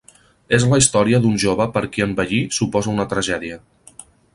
És 0.57 0.63
la 0.71 0.79
història 0.83 1.19
d'un 1.25 1.37
jove 1.45 1.69
per 1.77 1.85
qui 1.93 2.07
envellir 2.09 2.43
suposa 2.61 2.95
una 2.97 3.11
tragèdia. 3.17 3.65